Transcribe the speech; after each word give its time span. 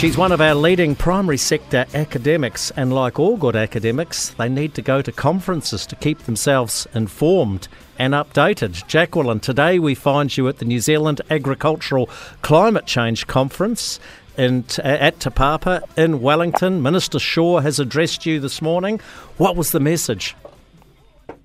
She's 0.00 0.16
one 0.16 0.32
of 0.32 0.40
our 0.40 0.54
leading 0.54 0.96
primary 0.96 1.36
sector 1.36 1.84
academics, 1.92 2.70
and 2.70 2.90
like 2.90 3.18
all 3.18 3.36
good 3.36 3.54
academics, 3.54 4.30
they 4.30 4.48
need 4.48 4.72
to 4.76 4.80
go 4.80 5.02
to 5.02 5.12
conferences 5.12 5.84
to 5.84 5.94
keep 5.94 6.20
themselves 6.20 6.88
informed 6.94 7.68
and 7.98 8.14
updated. 8.14 8.86
Jacqueline, 8.86 9.40
today 9.40 9.78
we 9.78 9.94
find 9.94 10.34
you 10.34 10.48
at 10.48 10.56
the 10.56 10.64
New 10.64 10.80
Zealand 10.80 11.20
Agricultural 11.28 12.08
Climate 12.40 12.86
Change 12.86 13.26
Conference 13.26 14.00
in, 14.38 14.64
at 14.78 15.20
Te 15.20 15.28
Papa 15.28 15.82
in 15.98 16.22
Wellington. 16.22 16.82
Minister 16.82 17.18
Shaw 17.18 17.60
has 17.60 17.78
addressed 17.78 18.24
you 18.24 18.40
this 18.40 18.62
morning. 18.62 19.00
What 19.36 19.54
was 19.54 19.72
the 19.72 19.80
message? 19.80 20.34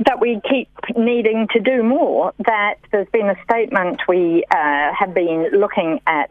That 0.05 0.21
we 0.21 0.39
keep 0.49 0.69
needing 0.95 1.49
to 1.51 1.59
do 1.59 1.83
more, 1.83 2.31
that 2.45 2.75
there's 2.93 3.09
been 3.09 3.29
a 3.29 3.35
statement 3.43 3.99
we 4.07 4.45
uh, 4.49 4.93
have 4.97 5.13
been 5.13 5.49
looking 5.51 5.99
at 6.07 6.29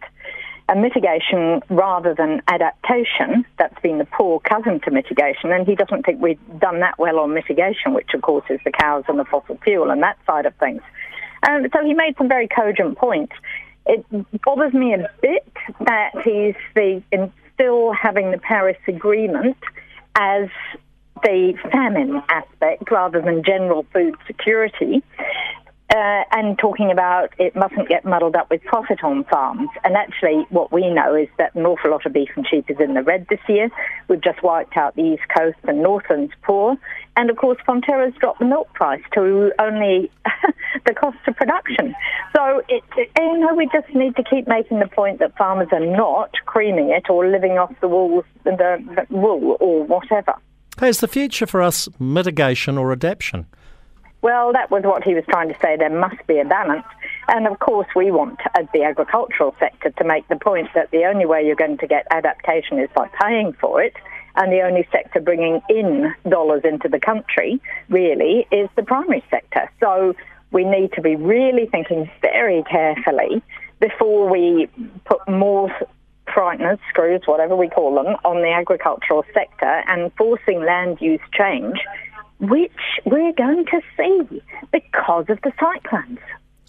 a 0.69 0.75
mitigation 0.75 1.61
rather 1.69 2.15
than 2.15 2.41
adaptation. 2.49 3.45
That's 3.59 3.79
been 3.83 3.99
the 3.99 4.07
poor 4.07 4.41
cousin 4.41 4.81
to 4.81 4.90
mitigation, 4.90 5.53
and 5.53 5.67
he 5.67 5.75
doesn't 5.75 6.04
think 6.04 6.21
we've 6.21 6.39
done 6.59 6.81
that 6.81 6.99
well 6.99 7.18
on 7.18 7.35
mitigation, 7.35 7.93
which 7.93 8.11
of 8.14 8.23
course 8.23 8.45
is 8.49 8.61
the 8.64 8.73
cows 8.73 9.04
and 9.09 9.18
the 9.18 9.25
fossil 9.25 9.59
fuel 9.63 9.90
and 9.90 10.03
that 10.03 10.18
side 10.27 10.46
of 10.46 10.54
things. 10.57 10.82
Um, 11.46 11.67
so 11.73 11.85
he 11.85 11.93
made 11.93 12.17
some 12.17 12.29
very 12.29 12.49
cogent 12.49 12.96
points. 12.96 13.35
It 13.87 14.04
bothers 14.43 14.73
me 14.73 14.95
a 14.95 15.11
bit 15.21 15.46
that 15.81 16.13
he's 16.25 16.54
the, 16.75 17.03
still 17.53 17.93
having 17.93 18.31
the 18.31 18.39
Paris 18.39 18.79
Agreement 18.89 19.59
as 20.15 20.49
the 21.23 21.54
famine 21.71 22.23
aspect 22.29 22.90
rather 22.90 23.21
than 23.21 23.43
general 23.45 23.85
food 23.93 24.15
security 24.26 25.03
uh, 25.91 26.25
and 26.33 26.59
talking 26.59 26.91
about 26.91 27.33
it 27.39 27.55
mustn't 27.55 27.89
get 27.89 28.05
muddled 28.05 28.35
up 28.35 28.51
with 28.51 28.63
profit 28.65 29.05
on 29.05 29.25
farms. 29.25 29.69
And 29.85 29.97
actually, 29.97 30.47
what 30.49 30.73
we 30.73 30.89
know 30.91 31.15
is 31.15 31.29
that 31.39 31.55
an 31.55 31.67
awful 31.67 31.91
lot 31.91 32.07
of 32.07 32.12
beef 32.12 32.31
and 32.37 32.47
sheep 32.47 32.70
is 32.70 32.79
in 32.81 32.95
the 32.95 33.03
red 33.03 33.27
this 33.29 33.41
year. 33.48 33.69
We've 34.09 34.23
just 34.23 34.43
wiped 34.43 34.77
out 34.77 34.97
the 34.97 35.03
East 35.03 35.23
Coast 35.37 35.59
and 35.65 35.83
Northland's 35.83 36.33
poor. 36.43 36.77
And 37.17 37.31
of 37.31 37.37
course, 37.37 37.59
Fonterra's 37.67 38.15
dropped 38.19 38.39
the 38.39 38.47
milk 38.47 38.73
price 38.73 39.03
to 39.13 39.53
only 39.61 40.11
the 40.87 40.95
cost 40.95 41.19
of 41.29 41.37
production. 41.37 41.95
So, 42.35 42.63
it, 42.69 42.83
it, 42.97 43.11
you 43.19 43.39
know, 43.39 43.55
we 43.55 43.69
just 43.73 43.95
need 43.95 44.17
to 44.17 44.25
keep 44.25 44.48
making 44.48 44.81
the 44.81 44.89
point 44.89 45.19
that 45.21 45.37
farmers 45.37 45.69
are 45.71 45.85
not 45.85 46.33
creaming 46.47 46.91
it 46.91 47.11
or 47.11 47.29
living 47.29 47.53
off 47.53 47.73
the 47.81 47.89
wool, 47.89 48.25
the, 48.45 48.57
the 48.57 49.07
wool 49.15 49.59
or 49.61 49.85
whatever. 49.85 50.35
Is 50.83 50.98
the 50.98 51.09
future 51.09 51.47
for 51.47 51.63
us 51.63 51.89
mitigation 52.01 52.79
or 52.79 52.91
adaptation? 52.91 53.47
Well, 54.25 54.55
that 54.55 54.70
was 54.70 54.84
what 54.84 55.05
he 55.05 55.12
was 55.12 55.25
trying 55.28 55.48
to 55.48 55.55
say. 55.61 55.77
There 55.77 55.91
must 55.91 56.27
be 56.27 56.39
a 56.39 56.47
balance. 56.47 56.86
And 57.28 57.47
of 57.47 57.58
course, 57.58 57.89
we 57.94 58.11
want, 58.11 58.41
as 58.58 58.64
the 58.72 58.83
agricultural 58.83 59.55
sector, 59.61 59.91
to 59.91 60.03
make 60.03 60.27
the 60.28 60.36
point 60.36 60.69
that 60.75 60.91
the 60.92 61.05
only 61.05 61.27
way 61.27 61.44
you're 61.44 61.55
going 61.55 61.77
to 61.77 61.86
get 61.86 62.06
adaptation 62.11 62.78
is 62.78 62.89
by 62.95 63.11
paying 63.20 63.52
for 63.61 63.83
it. 63.83 63.92
And 64.36 64.50
the 64.50 64.62
only 64.62 64.89
sector 64.91 65.20
bringing 65.20 65.61
in 65.69 66.14
dollars 66.27 66.62
into 66.64 66.89
the 66.89 66.98
country, 66.98 67.61
really, 67.91 68.47
is 68.50 68.70
the 68.77 68.83
primary 68.83 69.22
sector. 69.28 69.70
So 69.78 70.14
we 70.52 70.64
need 70.64 70.95
to 70.95 71.02
be 71.02 71.17
really 71.17 71.67
thinking 71.67 72.11
very 72.22 72.62
carefully 72.62 73.42
before 73.78 74.30
we 74.30 74.70
put 75.05 75.28
more 75.28 75.70
frighteners, 76.28 76.78
screws, 76.89 77.20
whatever 77.27 77.55
we 77.55 77.69
call 77.69 77.95
them, 77.95 78.17
on 78.25 78.41
the 78.41 78.52
agricultural 78.52 79.22
sector 79.34 79.83
and 79.86 80.11
forcing 80.17 80.64
land 80.64 80.97
use 81.02 81.20
change 81.34 81.77
which 82.41 82.73
we're 83.05 83.33
going 83.33 83.65
to 83.67 83.81
see 83.97 84.43
because 84.73 85.27
of 85.29 85.39
the 85.43 85.53
cyclones. 85.59 86.19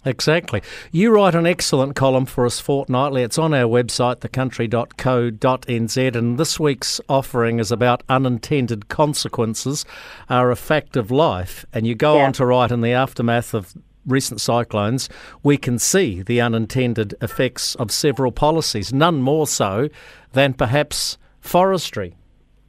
Exactly. 0.06 0.62
You 0.92 1.12
write 1.12 1.34
an 1.34 1.46
excellent 1.46 1.96
column 1.96 2.26
for 2.26 2.46
us 2.46 2.60
fortnightly. 2.60 3.22
It's 3.22 3.38
on 3.38 3.52
our 3.52 3.68
website, 3.68 4.20
thecountry.co.nz, 4.20 6.16
and 6.16 6.38
this 6.38 6.60
week's 6.60 7.00
offering 7.08 7.58
is 7.58 7.72
about 7.72 8.04
unintended 8.08 8.88
consequences 8.88 9.84
are 10.28 10.52
a 10.52 10.56
fact 10.56 10.96
of 10.96 11.10
life. 11.10 11.66
And 11.72 11.88
you 11.88 11.96
go 11.96 12.18
yeah. 12.18 12.26
on 12.26 12.32
to 12.34 12.46
write 12.46 12.70
in 12.70 12.82
the 12.82 12.92
aftermath 12.92 13.52
of 13.52 13.74
recent 14.06 14.40
cyclones, 14.40 15.08
we 15.42 15.56
can 15.56 15.78
see 15.78 16.22
the 16.22 16.40
unintended 16.40 17.14
effects 17.20 17.74
of 17.74 17.90
several 17.90 18.30
policies, 18.30 18.92
none 18.92 19.20
more 19.20 19.48
so 19.48 19.88
than 20.32 20.54
perhaps 20.54 21.18
forestry. 21.40 22.14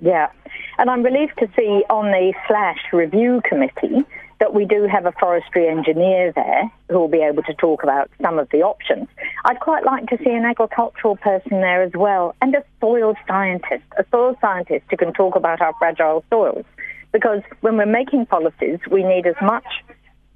Yeah. 0.01 0.29
And 0.77 0.89
I'm 0.89 1.03
relieved 1.03 1.37
to 1.39 1.47
see 1.55 1.83
on 1.89 2.11
the 2.11 2.33
Slash 2.47 2.79
review 2.93 3.41
committee 3.43 4.05
that 4.39 4.53
we 4.53 4.65
do 4.65 4.87
have 4.87 5.05
a 5.05 5.11
forestry 5.13 5.67
engineer 5.67 6.31
there 6.33 6.71
who 6.89 6.99
will 6.99 7.07
be 7.07 7.21
able 7.21 7.41
to 7.43 7.53
talk 7.55 7.81
about 7.81 8.09
some 8.21 8.37
of 8.37 8.47
the 8.49 8.61
options. 8.61 9.07
I'd 9.45 9.59
quite 9.59 9.83
like 9.83 10.07
to 10.07 10.17
see 10.23 10.29
an 10.29 10.45
agricultural 10.45 11.17
person 11.17 11.61
there 11.61 11.81
as 11.81 11.91
well 11.95 12.35
and 12.41 12.53
a 12.53 12.63
soil 12.79 13.15
scientist, 13.27 13.83
a 13.97 14.05
soil 14.11 14.37
scientist 14.39 14.85
who 14.91 14.97
can 14.97 15.13
talk 15.13 15.35
about 15.35 15.61
our 15.61 15.73
fragile 15.79 16.23
soils. 16.29 16.65
Because 17.11 17.41
when 17.61 17.77
we're 17.77 17.87
making 17.87 18.27
policies, 18.27 18.79
we 18.91 19.03
need 19.03 19.25
as 19.25 19.35
much, 19.41 19.65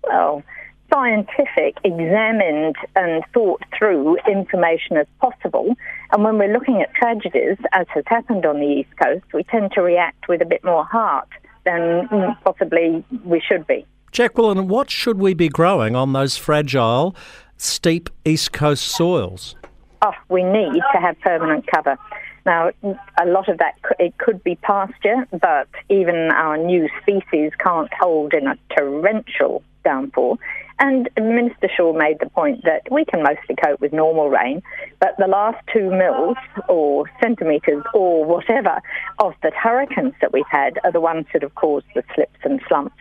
well, 0.03 0.41
scientific, 0.94 1.78
examined, 1.84 2.75
and 2.96 3.24
thought 3.34 3.62
through 3.78 4.18
information 4.28 4.97
as 4.97 5.07
possible. 5.19 5.75
And 6.12 6.24
when 6.24 6.38
we're 6.38 6.52
looking 6.52 6.81
at 6.81 6.94
tragedies, 6.94 7.57
as 7.72 7.88
has 7.94 8.03
happened 8.07 8.46
on 8.46 8.59
the 8.59 8.66
East 8.66 8.90
Coast, 9.02 9.25
we 9.34 9.44
tend 9.44 9.72
to 9.74 9.81
react 9.81 10.28
with 10.28 10.41
a 10.41 10.46
bit 10.46 10.63
more 10.63 10.85
heart 10.85 11.29
than 11.63 12.07
possibly 12.44 13.03
we 13.24 13.40
should 13.40 13.66
be. 13.68 13.85
Jacqueline, 14.12 14.68
what 14.68 14.90
should 14.90 15.19
we 15.19 15.34
be 15.34 15.47
growing 15.47 15.96
on 15.96 16.13
those 16.13 16.35
fragile, 16.35 17.16
steep 17.56 18.09
East 18.25 18.52
Coast 18.52 18.84
soils? 18.84 19.56
Oh, 20.02 20.13
we 20.29 20.44
need 20.44 20.81
to 20.94 21.00
have 21.00 21.19
permanent 21.22 21.66
cover. 21.68 21.97
Now, 22.46 22.72
a 22.84 23.25
lot 23.25 23.47
of 23.47 23.59
that 23.59 23.75
it 24.00 24.18
could 24.18 24.44
be 24.44 24.56
pasture, 24.56 25.28
but 25.31 25.68
even 25.90 26.16
our 26.31 26.58
new 26.58 26.90
species 27.02 27.52
can't 27.59 27.90
hold 28.00 28.34
in 28.34 28.47
a 28.47 28.58
torrential 28.75 29.63
downpour. 29.84 30.38
And 30.84 31.08
Minister 31.16 31.69
Shaw 31.78 31.94
made 31.94 32.18
the 32.19 32.30
point 32.31 32.64
that 32.64 32.81
we 32.92 33.06
can 33.06 33.22
mostly 33.22 33.56
cope 33.64 33.80
with 33.80 33.94
normal 33.94 34.31
rain, 34.31 34.64
but 35.00 35.16
the 35.19 35.28
last 35.28 35.64
two 35.72 35.92
mils 35.92 36.38
or 36.68 37.06
centimetres 37.22 37.84
or 37.94 38.25
whatever 38.25 38.81
of 39.20 39.36
the 39.44 39.52
hurricanes 39.52 40.16
that 40.22 40.34
we've 40.34 40.44
had 40.50 40.80
are 40.84 40.91
the 40.91 41.00
ones 41.00 41.28
that 41.34 41.44
have 41.44 41.53
caused 41.53 41.86
the 41.94 42.03
slips 42.16 42.40
and 42.44 42.59
slumps. 42.68 42.97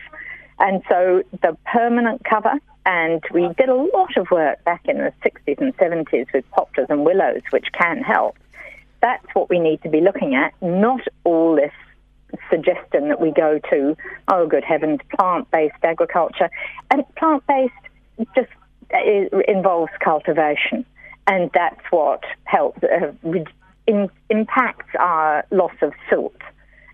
And 0.59 0.83
so 0.87 1.23
the 1.41 1.57
permanent 1.65 2.23
cover, 2.23 2.53
and 2.85 3.23
we 3.33 3.49
did 3.57 3.69
a 3.69 3.73
lot 3.73 4.15
of 4.15 4.29
work 4.29 4.63
back 4.63 4.81
in 4.85 4.99
the 4.99 5.11
60s 5.25 5.59
and 5.59 5.75
70s 5.77 6.31
with 6.35 6.47
poplars 6.51 6.85
and 6.91 7.03
willows, 7.03 7.41
which 7.49 7.65
can 7.73 8.03
help. 8.03 8.37
That's 9.01 9.25
what 9.33 9.49
we 9.49 9.57
need 9.57 9.81
to 9.81 9.89
be 9.89 10.01
looking 10.01 10.35
at, 10.35 10.53
not 10.61 11.01
suggestion 12.61 13.09
that 13.09 13.19
we 13.19 13.31
go 13.31 13.59
to, 13.69 13.95
oh, 14.27 14.47
good 14.47 14.63
heavens, 14.63 14.99
plant 15.17 15.49
based 15.51 15.75
agriculture. 15.83 16.49
And 16.89 17.03
plant 17.15 17.43
based 17.47 17.73
just 18.35 18.49
involves 19.47 19.91
cultivation, 20.03 20.85
and 21.27 21.49
that's 21.53 21.81
what 21.91 22.23
helps, 22.43 22.83
uh, 22.83 23.11
in, 23.87 24.09
impacts 24.29 24.93
our 24.99 25.45
loss 25.51 25.73
of 25.81 25.93
silt. 26.09 26.35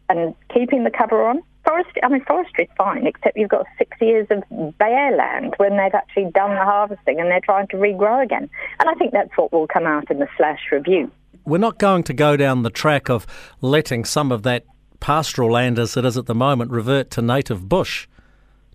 And 0.10 0.36
keeping 0.54 0.84
the 0.84 0.92
cover 0.92 1.28
on, 1.28 1.42
forestry, 1.66 2.04
I 2.04 2.10
mean, 2.10 2.24
forestry 2.24 2.66
is 2.66 2.70
fine, 2.78 3.06
except 3.06 3.36
you've 3.36 3.50
got 3.50 3.66
six 3.78 3.98
years 4.00 4.28
of 4.30 4.44
bare 4.78 5.16
land 5.16 5.56
when 5.58 5.72
they've 5.72 5.94
actually 5.94 6.32
done 6.32 6.52
the 6.52 6.64
harvesting 6.64 7.20
and 7.20 7.30
they're 7.30 7.42
trying 7.42 7.68
to 7.70 7.78
regrow 7.78 8.24
again. 8.24 8.50
And 8.80 8.90
I 8.90 8.94
think 8.94 9.12
that's 9.12 9.32
what 9.36 9.52
will 9.52 9.68
come 9.68 9.86
out 9.86 10.10
in 10.10 10.20
the 10.20 10.28
slash 10.38 10.60
review. 10.72 11.12
We're 11.46 11.58
not 11.58 11.78
going 11.78 12.04
to 12.04 12.14
go 12.14 12.38
down 12.38 12.64
the 12.64 12.70
track 12.70 13.10
of 13.10 13.26
letting 13.62 14.06
some 14.06 14.32
of 14.32 14.44
that 14.44 14.66
pastoral 15.00 15.52
land 15.52 15.80
as 15.80 15.98
it 15.98 16.06
is 16.06 16.18
at 16.18 16.26
the 16.26 16.36
moment 16.36 16.72
revert 16.72 17.12
to 17.12 17.22
native 17.22 17.68
bush, 17.68 18.08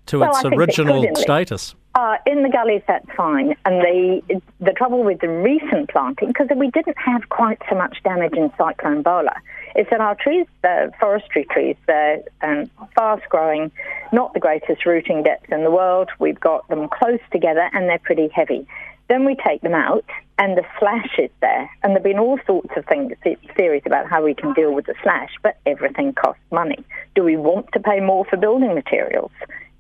to 0.07 0.21
well, 0.21 0.31
its 0.31 0.45
original 0.45 1.07
status? 1.17 1.75
Uh, 1.95 2.17
in 2.27 2.43
the 2.43 2.49
gullies, 2.49 2.83
that's 2.89 3.07
fine. 3.15 3.55
And 3.67 3.83
the 3.83 4.41
the 4.61 4.73
trouble 4.73 5.05
with 5.05 5.21
the 5.21 5.29
recent 5.29 5.91
planting, 5.91 6.29
because 6.29 6.49
we 6.57 6.71
didn't 6.71 6.97
have 6.97 7.29
quite 7.29 7.61
so 7.69 7.77
much 7.77 8.03
damage 8.03 8.33
in 8.33 8.51
Cyclone 8.57 9.03
Bola, 9.03 9.35
is 9.77 9.87
that 9.91 10.01
our 10.01 10.15
trees, 10.15 10.47
the 10.63 10.91
forestry 10.99 11.47
trees, 11.51 11.77
they're 11.87 12.23
um, 12.43 12.71
fast 12.95 13.29
growing, 13.29 13.71
not 14.11 14.33
the 14.33 14.41
greatest 14.41 14.87
rooting 14.87 15.23
depth 15.23 15.53
in 15.53 15.65
the 15.65 15.71
world. 15.71 16.09
We've 16.19 16.41
got 16.41 16.67
them 16.69 16.89
close 16.89 17.21
together 17.31 17.69
and 17.75 17.89
they're 17.89 17.99
pretty 17.99 18.29
heavy. 18.29 18.67
Then 19.09 19.25
we 19.27 19.37
take 19.47 19.61
them 19.61 19.75
out, 19.75 20.05
and 20.43 20.59
the 20.59 20.65
slash 20.81 21.19
is 21.19 21.31
there. 21.41 21.71
And 21.85 21.93
there 21.93 21.99
have 21.99 22.03
been 22.03 22.19
all 22.19 22.37
sorts 22.49 22.71
of 22.77 22.85
things, 22.87 23.13
theories 23.57 23.85
about 23.87 24.11
how 24.11 24.25
we 24.25 24.35
can 24.35 24.53
deal 24.55 24.75
with 24.75 24.87
the 24.87 24.95
slash, 25.01 25.31
but 25.41 25.57
everything 25.67 26.15
costs 26.15 26.43
money. 26.51 26.85
Do 27.15 27.23
we 27.23 27.37
want 27.37 27.71
to 27.75 27.79
pay 27.81 28.01
more 28.01 28.25
for 28.25 28.37
building 28.37 28.75
materials? 28.75 29.31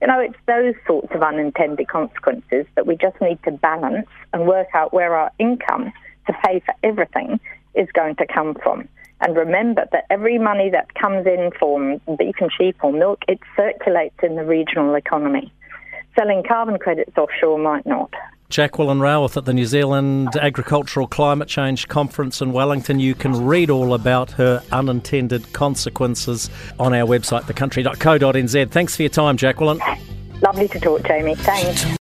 You 0.00 0.06
know, 0.06 0.20
it's 0.20 0.38
those 0.46 0.74
sorts 0.86 1.08
of 1.16 1.20
unintended 1.20 1.88
consequences 1.88 2.66
that 2.76 2.86
we 2.86 2.96
just 2.96 3.20
need 3.20 3.42
to 3.42 3.50
balance 3.50 4.06
and 4.32 4.46
work 4.46 4.68
out 4.72 4.92
where 4.94 5.16
our 5.16 5.32
income 5.40 5.92
to 6.28 6.32
pay 6.44 6.60
for 6.60 6.74
everything 6.84 7.40
is 7.74 7.88
going 7.92 8.14
to 8.16 8.26
come 8.32 8.54
from. 8.62 8.88
And 9.20 9.36
remember 9.36 9.88
that 9.90 10.04
every 10.10 10.38
money 10.38 10.70
that 10.70 10.94
comes 10.94 11.26
in 11.26 11.50
from 11.58 12.00
beef 12.16 12.36
and 12.40 12.52
sheep 12.56 12.76
or 12.84 12.92
milk, 12.92 13.24
it 13.26 13.40
circulates 13.56 14.14
in 14.22 14.36
the 14.36 14.44
regional 14.44 14.94
economy. 14.94 15.52
Selling 16.16 16.44
carbon 16.46 16.78
credits 16.78 17.18
offshore 17.18 17.58
might 17.58 17.84
not. 17.84 18.12
Jacqueline 18.52 19.00
Rowarth 19.00 19.38
at 19.38 19.46
the 19.46 19.54
New 19.54 19.64
Zealand 19.64 20.36
Agricultural 20.36 21.06
Climate 21.06 21.48
Change 21.48 21.88
Conference 21.88 22.42
in 22.42 22.52
Wellington. 22.52 23.00
You 23.00 23.14
can 23.14 23.46
read 23.46 23.70
all 23.70 23.94
about 23.94 24.30
her 24.32 24.62
unintended 24.70 25.50
consequences 25.54 26.50
on 26.78 26.92
our 26.92 27.06
website, 27.08 27.44
thecountry.co.nz. 27.44 28.70
Thanks 28.70 28.94
for 28.94 29.02
your 29.02 29.08
time, 29.08 29.38
Jacqueline. 29.38 29.80
Lovely 30.42 30.68
to 30.68 30.78
talk, 30.78 31.02
Jamie. 31.04 31.34
Thanks. 31.34 31.96